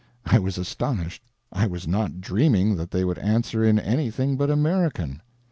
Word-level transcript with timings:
I 0.25 0.39
was 0.39 0.57
astonished; 0.57 1.21
I 1.51 1.67
was 1.67 1.87
not 1.87 2.21
dreaming 2.21 2.75
that 2.77 2.89
they 2.89 3.05
would 3.05 3.19
answer 3.19 3.63
in 3.63 3.77
anything 3.77 4.35
but 4.35 4.49
American. 4.49 5.21